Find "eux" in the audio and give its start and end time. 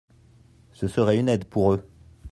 1.73-1.87